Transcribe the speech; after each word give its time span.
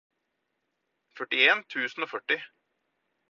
førtien 1.19 1.61
tusen 1.75 2.05
og 2.07 2.11
førti 2.15 2.39